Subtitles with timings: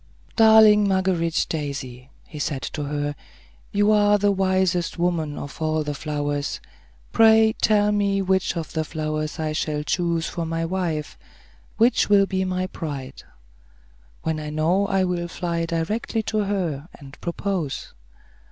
[0.35, 3.13] "Darling Marguerite daisy," he said to her,
[3.71, 6.59] "you are the wisest woman of all the flowers.
[7.11, 11.19] Pray tell me which of the flowers I shall choose for my wife.
[11.77, 13.21] Which will be my bride?
[14.23, 17.93] When I know, I will fly directly to her, and propose."